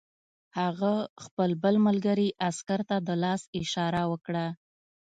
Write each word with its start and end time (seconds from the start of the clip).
هغه 0.59 0.93
خپل 1.23 1.49
بل 1.63 1.75
ملګري 1.87 2.29
عسکر 2.47 2.79
ته 2.89 2.97
د 3.07 3.09
لاس 3.23 3.41
اشاره 3.61 4.03
وکړه 4.11 4.45